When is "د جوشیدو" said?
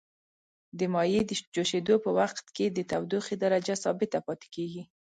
1.27-1.95